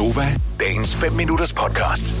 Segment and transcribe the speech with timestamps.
[0.00, 2.14] Gonova, dagens 5 minutters podcast.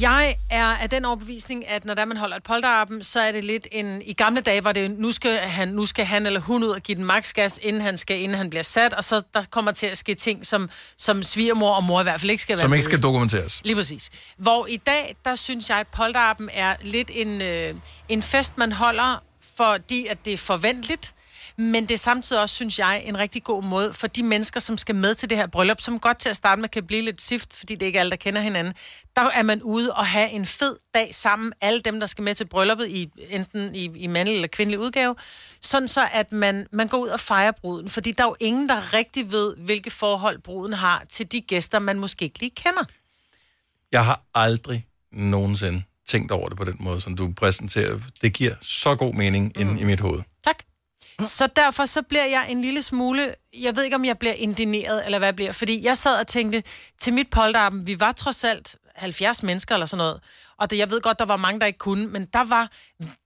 [0.00, 3.44] Jeg er af den overbevisning, at når der man holder et polterappen, så er det
[3.44, 4.02] lidt en...
[4.02, 6.80] I gamle dage var det, nu skal han, nu skal han eller hun ud og
[6.80, 9.86] give den maksgas, inden han skal, inden han bliver sat, og så der kommer til
[9.86, 12.72] at ske ting, som, som svigermor og mor i hvert fald ikke skal være Som
[12.72, 13.02] ikke skal i.
[13.02, 13.60] dokumenteres.
[13.64, 14.10] Lige præcis.
[14.36, 17.74] Hvor i dag, der synes jeg, at polterappen er lidt en, øh,
[18.08, 19.22] en fest, man holder,
[19.56, 21.13] fordi at det er forventeligt.
[21.56, 24.78] Men det er samtidig også, synes jeg, en rigtig god måde for de mennesker, som
[24.78, 27.22] skal med til det her bryllup, som godt til at starte med kan blive lidt
[27.22, 28.74] sift, fordi det er ikke alle, der kender hinanden.
[29.16, 32.34] Der er man ude og have en fed dag sammen, alle dem, der skal med
[32.34, 35.14] til brylluppet, i, enten i, i mandlig eller kvindelig udgave,
[35.60, 37.88] sådan så, at man, man går ud og fejrer bruden.
[37.88, 41.78] Fordi der er jo ingen, der rigtig ved, hvilke forhold bruden har til de gæster,
[41.78, 42.84] man måske ikke lige kender.
[43.92, 48.00] Jeg har aldrig nogensinde tænkt over det på den måde, som du præsenterer.
[48.22, 49.60] Det giver så god mening mm.
[49.60, 50.22] inde i mit hoved.
[51.24, 55.04] Så derfor så bliver jeg en lille smule, jeg ved ikke om jeg bliver indineret,
[55.04, 56.62] eller hvad jeg bliver, fordi jeg sad og tænkte,
[57.00, 60.20] til mit polterappen, vi var trods alt 70 mennesker eller sådan noget,
[60.58, 62.70] og det, jeg ved godt, der var mange, der ikke kunne, men der var...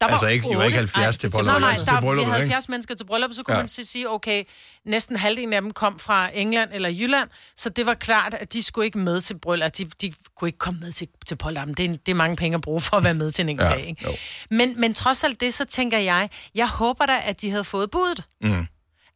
[0.00, 2.00] Der Altså var ikke- I var ikke 70 til polterappen, Nej, nej, altså til der,
[2.00, 2.52] brylluppet, vi havde ikke?
[2.54, 3.62] 70 mennesker til brylluppet, så kunne Ja.
[3.62, 4.44] man så sige, okay,
[4.84, 8.62] næsten halvdelen af dem kom fra England eller Jylland, så det var klart, at de
[8.62, 11.74] skulle ikke med til bryllup, de, de kunne ikke komme med til, til polterappen.
[11.74, 13.68] Det er, det er mange penge at bruge for at være med til en enkelt
[13.70, 14.04] Ja, dag, ikke?
[14.04, 14.10] jo.
[14.50, 17.90] Men, men trods alt det, så tænker jeg, jeg håber da, at de havde fået
[17.90, 18.22] budet.
[18.40, 18.66] Mm.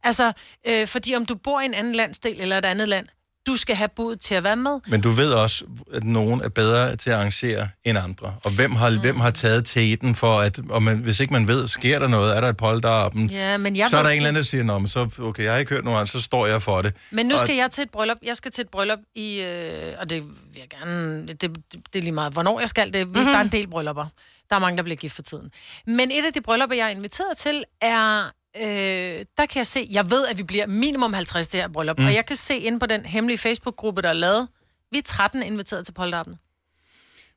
[0.03, 0.31] Altså,
[0.67, 3.07] øh, fordi om du bor i en anden landsdel eller et andet land,
[3.47, 4.79] du skal have bud til at være med.
[4.87, 8.35] Men du ved også, at nogen er bedre til at arrangere end andre.
[8.45, 8.99] Og hvem har, mm.
[8.99, 12.37] hvem har taget teten for, at og man, hvis ikke man ved, sker der noget,
[12.37, 14.63] er der et polterappen, Ja, men jeg så er der en eller anden, der siger,
[14.63, 16.93] Nå, men så, okay, jeg har ikke hørt nogen, så står jeg for det.
[17.11, 18.17] Men nu Og- skal jeg til et bryllup.
[18.23, 21.57] Jeg skal til et bryllup i, øh, og det vil jeg gerne, det, det,
[21.93, 23.07] det er lige meget, hvornår jeg skal det.
[23.07, 23.25] Mm-hmm.
[23.25, 24.05] Der er en del bryllupper.
[24.49, 25.49] Der er mange, der bliver gift for tiden.
[25.87, 29.87] Men et af de bryllupper, jeg er inviteret til, er, øh, der kan jeg se,
[29.91, 32.05] jeg ved, at vi bliver minimum 50 det her bryllup, mm.
[32.05, 34.47] og jeg kan se inde på den hemmelige Facebook-gruppe, der er lavet,
[34.91, 36.35] vi er 13 inviteret til polterappen.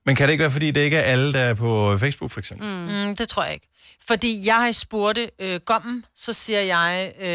[0.07, 2.41] Men kan det ikke være, fordi det ikke er alle, der er på Facebook, for
[2.41, 2.69] eksempel?
[2.69, 3.09] Mm.
[3.09, 3.67] Mm, det tror jeg ikke.
[4.09, 7.27] Fordi jeg har spurgt øh, gommen, så siger jeg, øh,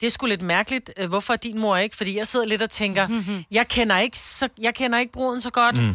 [0.00, 1.96] det er sgu lidt mærkeligt, øh, hvorfor er din mor ikke?
[1.96, 3.08] Fordi jeg sidder lidt og tænker,
[3.50, 5.88] jeg kender ikke, så, jeg kender ikke bruden så godt, mm.
[5.90, 5.94] øh,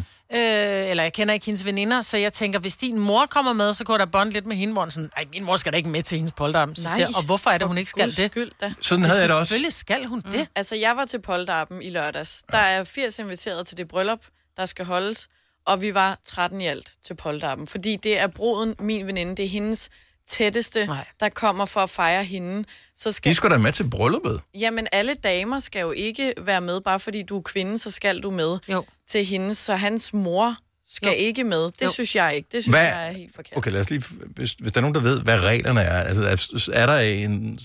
[0.90, 3.84] eller jeg kender ikke hendes veninder, så jeg tænker, hvis din mor kommer med, så
[3.84, 6.02] går der bånd lidt med hende, hvor sådan, ej, min mor skal da ikke med
[6.02, 6.76] til hendes polterappen.
[6.76, 6.94] Så Nej.
[6.94, 8.30] siger, og hvorfor er det, hun ikke skal Guds det?
[8.30, 8.74] Skyld, da.
[8.80, 9.48] Sådan havde jeg det også.
[9.48, 10.48] Selvfølgelig skal hun det.
[10.54, 12.44] Altså, jeg var til polterappen i lørdags.
[12.52, 14.20] Der er 80 inviteret til det bryllup,
[14.56, 15.28] der skal holdes,
[15.66, 17.66] og vi var 13 i alt til polterappen.
[17.66, 19.90] Fordi det er bruden, min veninde, det er hendes
[20.28, 21.04] tætteste, Nej.
[21.20, 22.64] der kommer for at fejre hende.
[22.96, 24.40] Så skal, De skal da med til brylluppet.
[24.54, 28.20] Jamen, alle damer skal jo ikke være med, bare fordi du er kvinde, så skal
[28.20, 28.84] du med Jo.
[29.08, 29.54] til hende.
[29.54, 30.56] Så hans mor
[30.88, 31.14] skal Jo.
[31.14, 31.64] ikke med.
[31.64, 31.90] Det Jo.
[31.90, 32.48] synes jeg ikke.
[32.52, 33.58] Det synes Hvad- jeg er helt forkert.
[33.58, 34.04] Okay, lad os lige...
[34.36, 37.58] Hvis, hvis der er nogen, der ved, hvad reglerne er, altså er, er der en...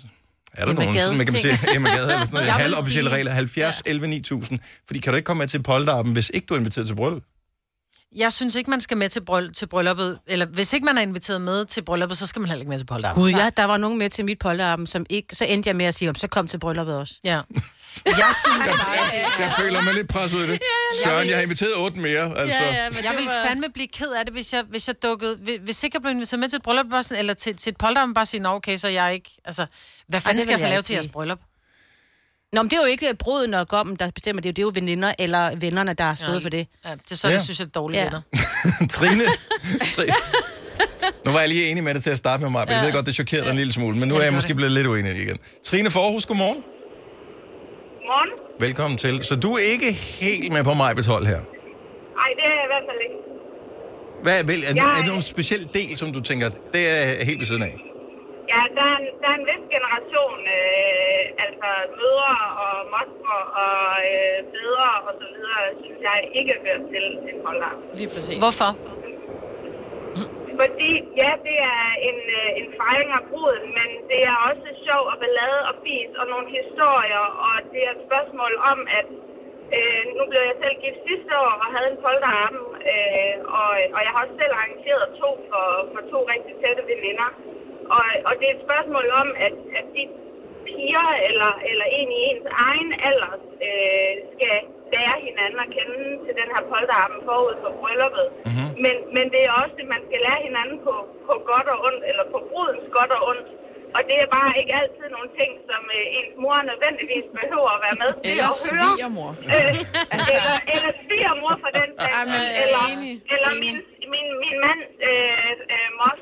[0.53, 1.59] Er der nogen, sådan, man kan Gade-ting.
[1.59, 5.13] sige, Emma Gade eller sådan noget, Jeg vil halvofficielle regler, 70, 11, 9000, fordi kan
[5.13, 7.21] du ikke komme med til polterappen, hvis ikke du er inviteret til bryllup?
[8.15, 11.01] Jeg synes ikke, man skal med til, bryll- til brylluppet, eller hvis ikke man er
[11.01, 13.23] inviteret med til brylluppet, så skal man heller ikke med til polterappen.
[13.23, 15.35] Gud ja, der var nogen med til mit polterappen, som ikke...
[15.35, 17.13] Så endte jeg med at sige, om så kom til brylluppet også.
[17.23, 17.41] Ja.
[18.05, 18.97] Jeg synes bare,
[19.39, 20.59] Jeg føler mig lidt presset ud af det.
[21.03, 22.63] Søren, jeg har inviteret otte mere, altså.
[22.91, 25.59] men Jeg vil fandme blive ked af det, hvis jeg, hvis jeg dukkede...
[25.63, 26.85] Hvis, ikke jeg blev inviteret med til et bryllup,
[27.17, 29.31] eller til, til et polterappen, bare sige, nå okay, så jeg ikke...
[29.45, 29.65] Altså,
[30.07, 31.39] hvad fanden det skal jeg så jeg lave til jeres bryllup?
[32.53, 34.55] Nå, men det er jo ikke bruden og gommen, der bestemmer det.
[34.55, 36.45] Det er jo veninder eller vennerne, der har stået Ja.
[36.45, 36.67] for det.
[36.85, 37.31] Ja, det er så, Ja.
[37.31, 37.37] ja.
[37.37, 38.03] det synes jeg er dårligt Ja.
[38.03, 38.09] ja.
[38.09, 38.21] venner.
[38.95, 39.23] Trine,
[39.95, 40.13] Trine.
[41.25, 42.91] Nu var jeg lige enig med det til at starte med mig, men jeg ved
[42.93, 44.55] godt, det chokerede dig en lille smule, men nu er jeg måske det.
[44.55, 45.37] blevet lidt uenig igen.
[45.65, 46.61] Trine Forhus, godmorgen.
[48.09, 48.31] Morgen?
[48.59, 49.23] Velkommen til.
[49.23, 50.85] Så du er ikke helt med på mig
[51.15, 51.41] hold her.
[52.19, 53.17] Nej, det er jeg i hvert fald ikke.
[54.23, 57.39] Hvad, vel, er, Jeg- er det nogen speciel del, som du tænker, det er helt
[57.41, 57.75] ved siden af?
[58.53, 61.10] Ja, der er en, der er en vis generation, øh,
[61.45, 61.69] altså
[61.99, 63.79] mødre og mostre og
[64.11, 67.77] øh, fædre og så videre, synes jeg ikke hører til en holdart.
[67.99, 68.37] Lige præcis.
[68.43, 68.71] Hvorfor?
[70.61, 70.91] Fordi,
[71.21, 75.17] ja, det er en, øh, en fejring af bruden, men det er også sjov og
[75.21, 79.07] ballade og fis og nogle historier, og det er et spørgsmål om, at
[79.77, 83.99] øh, nu blev jeg selv gift sidste år og havde en polterappen, øh, og, og
[84.05, 87.29] jeg har også selv arrangeret to for, for to rigtig tætte veninder.
[87.95, 90.03] Og, og det er et spørgsmål om, at, at de
[90.75, 93.33] piger eller, eller en i ens egen alder
[93.67, 94.57] øh, skal
[94.93, 98.27] lære hinanden at kende til den her polterappen forud for brylluppet.
[98.47, 98.69] Mm-hmm.
[98.83, 100.93] Men, men det er også, at man skal lære hinanden på,
[101.27, 103.47] på godt og ondt, eller på brudens godt og ondt.
[103.97, 107.81] Og det er bare ikke altid nogle ting, som øh, ens mor nødvendigvis behøver at
[107.85, 108.89] være med til Eller at høre.
[108.89, 109.29] svigermor.
[109.55, 109.75] Øh,
[110.35, 112.23] eller, eller svigermor for den sags er
[112.63, 113.13] eller, enig.
[113.33, 113.61] eller Enig.
[113.63, 113.77] min,
[114.13, 116.20] min, min mands øh, øh, mostre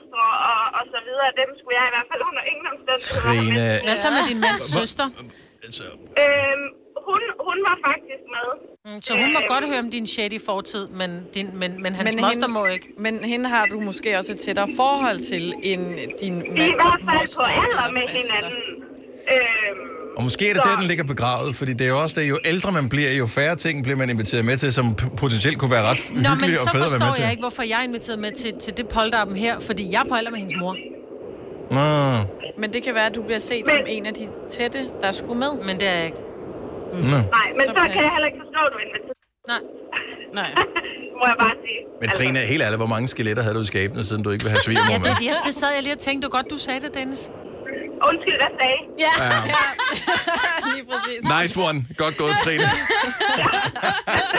[0.51, 1.29] og, og så videre.
[1.41, 3.21] Dem skulle jeg i hvert fald under ingen omstændigheder.
[3.21, 5.05] Trine, Hvad så med din mands søster?
[5.65, 5.83] altså,
[6.23, 6.65] Øhm,
[7.07, 8.47] hun, hun var faktisk med.
[8.85, 12.07] Mm, Så hun må godt høre om din shady fortid, men, din, men, men hans
[12.15, 12.87] Men moster hende- må ikke.
[13.05, 15.83] Men hende har du måske også et tættere forhold til, end
[16.21, 18.57] din er mands i hvert fald moster på alder eller med hinanden.
[19.33, 19.58] Øhm,
[20.19, 22.29] Og måske er det Så- der, den ligger begravet, fordi det er jo også det,
[22.29, 24.85] jo ældre man bliver, jo færre ting bliver man inviteret med til, som
[25.23, 27.21] potentielt kunne være ret Nå, men hyggelige og så fede at være med forstår til.
[27.23, 30.07] jeg ikke, hvorfor jeg er inviteret med til, til det polterappen her, fordi jeg er
[30.11, 30.73] på alder med hendes mor.
[31.77, 31.85] Nå.
[32.61, 34.25] Men det kan være, at du bliver set Men- som en af de
[34.55, 35.51] tætte, der skulle med.
[35.67, 36.21] Men det er jeg ikke.
[36.93, 36.99] Nå.
[37.37, 39.17] nej, men Så så, kan jeg heller ikke forstå, at du er inviteret.
[39.53, 39.61] Nej.
[40.39, 40.49] Nej.
[41.19, 41.79] må jeg bare sige.
[42.01, 44.51] Men Trine, helt ærligt, hvor mange skeletter havde du i skabene, siden du ikke vil
[44.55, 45.07] have svigermor Ja, med?
[45.09, 47.21] det, det, det sad jeg lige og tænkte, var godt, du sagde det, Dennis.
[48.07, 48.79] Undskyld, hvad sagde?
[49.05, 49.39] Ja, ja.
[50.73, 51.19] lige præcis.
[51.41, 51.85] Nice one.
[51.97, 52.63] Godt gået, Trine.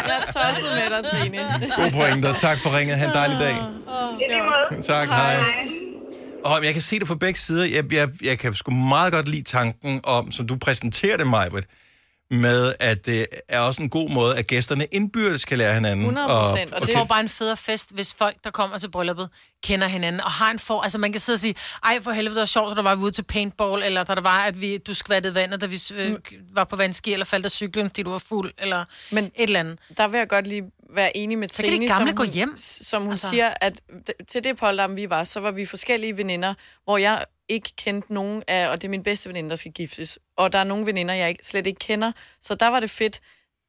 [0.08, 1.38] Jeg er tosset med dig, Trine.
[1.76, 2.32] God pointer.
[2.38, 2.96] Tak for ringet.
[2.96, 3.54] Ha' en dejlig dag.
[3.54, 4.82] Måde.
[4.82, 5.34] Tak, hej.
[5.34, 5.44] Hej.
[6.44, 7.64] Og jeg kan se det fra begge sider.
[7.64, 11.64] Jeg, jeg, jeg kan sgu meget godt lide tanken om, som du præsenterer det, Majbrit,
[12.30, 16.00] med at det er også en god måde, at gæsterne indbyrdes kan lære hinanden.
[16.06, 16.70] 100 procent.
[16.72, 19.28] Og Og det det får bare en federe fest, hvis folk, der kommer til brylluppet,
[19.64, 20.80] kender hinanden og har en for...
[20.80, 21.54] Altså, man kan sidde og sige,
[21.84, 24.14] ej, for helvede, det var sjovt, at der var vi ude til paintball, eller da
[24.14, 26.14] der var, at vi, du skvattede vandet, da vi øh,
[26.52, 29.60] var på vandski, eller faldt af cyklen, fordi du var fuld, eller Men- et eller
[29.60, 29.78] andet.
[29.96, 30.62] der vil jeg godt lige
[30.94, 32.54] være enig med Så kan de Trine, gamle som gå hjem.
[32.56, 33.30] som hun Altså.
[33.30, 33.80] siger, at
[34.28, 36.54] til det polterappen, vi var, så var vi forskellige veninder,
[36.84, 40.18] hvor jeg ikke kendte nogen af, og det er min bedste veninde, der skal giftes.
[40.36, 42.12] Og der er nogle veninder, jeg ikke, slet ikke kender.
[42.40, 43.20] Så der var det fedt,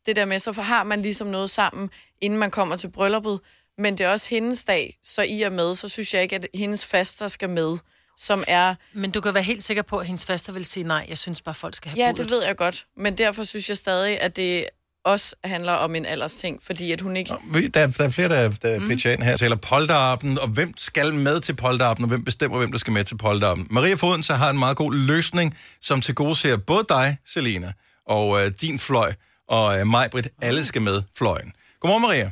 [0.06, 1.90] det der med, så har man ligesom noget sammen,
[2.22, 3.40] inden man kommer til brylluppet.
[3.78, 6.48] Men det er også hendes dag, så I er med, så synes jeg ikke, at
[6.54, 7.78] hendes faster skal med,
[8.18, 11.06] som er Men du kan være helt sikker på, at hendes faster vil sige nej.
[11.10, 12.18] Jeg synes bare, folk skal have Ja, budet.
[12.18, 12.86] det ved jeg godt.
[12.98, 14.66] Men derfor synes jeg stadig, at det
[15.04, 17.34] også handler om en alders ting, fordi at hun ikke...
[17.74, 18.88] Der, der er flere, der, der mm.
[18.88, 22.72] pitcher ind her, taler polterappen, og hvem skal med til polterappen, og hvem bestemmer, hvem
[22.72, 23.68] der skal med til polterappen.
[23.72, 27.74] Maria Foden så har en meget god løsning, som tilgodeser både dig, Selena,
[28.06, 29.14] og øh, din fløj,
[29.48, 31.54] og øh, mig, Britt, alle skal med fløjen.
[31.80, 32.32] Godmorgen, Maria.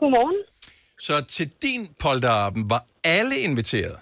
[0.00, 0.36] Godmorgen.
[1.00, 3.96] Så til din polterappen var alle inviteret,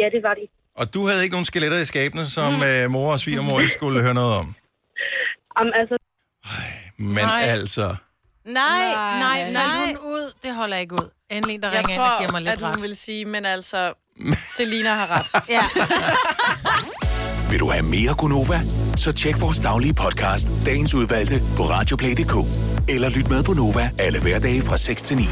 [0.00, 0.46] Ja, det var de.
[0.74, 4.02] og du havde ikke nogen skeletter i skabene, som øh, mor og svigermor ikke skulle
[4.02, 4.54] høre noget om.
[5.56, 5.96] Om, altså,
[7.00, 7.42] Men Nej.
[7.46, 7.94] altså...
[8.44, 8.78] Nej,
[9.18, 9.86] Nej, faldt nej.
[9.86, 10.32] hun ud?
[10.42, 11.08] Det holder ikke ud.
[11.30, 12.82] Endelig en, der Jeg ringer ind og giver tror, mig lidt at hun ret.
[12.82, 13.92] vil sige, men altså,
[14.56, 15.42] Selina har ret.
[15.48, 15.62] Ja.
[17.50, 18.60] Vil du have mere Gunova?
[18.96, 22.34] Så tjek vores daglige podcast, dagens udvalgte, på radioplay.dk.
[22.88, 25.24] Eller lyt med på Nova alle hverdage fra 6 til 9.